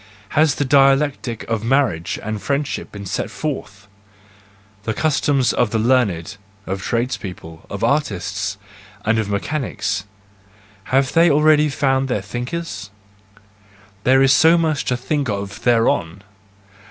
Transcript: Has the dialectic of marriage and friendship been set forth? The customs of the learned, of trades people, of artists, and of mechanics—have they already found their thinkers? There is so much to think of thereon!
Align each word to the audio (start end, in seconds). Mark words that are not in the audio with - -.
Has 0.29 0.55
the 0.55 0.65
dialectic 0.65 1.43
of 1.43 1.63
marriage 1.63 2.17
and 2.23 2.41
friendship 2.41 2.91
been 2.91 3.05
set 3.05 3.29
forth? 3.29 3.87
The 4.81 4.95
customs 4.95 5.53
of 5.53 5.69
the 5.69 5.77
learned, 5.77 6.37
of 6.65 6.81
trades 6.81 7.17
people, 7.17 7.67
of 7.69 7.83
artists, 7.83 8.57
and 9.05 9.19
of 9.19 9.29
mechanics—have 9.29 11.13
they 11.13 11.29
already 11.29 11.69
found 11.69 12.07
their 12.07 12.23
thinkers? 12.23 12.89
There 14.03 14.23
is 14.23 14.33
so 14.33 14.57
much 14.57 14.85
to 14.85 14.97
think 14.97 15.29
of 15.29 15.61
thereon! 15.61 16.23